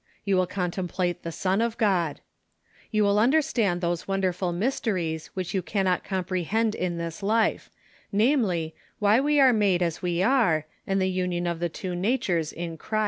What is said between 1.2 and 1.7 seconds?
the Son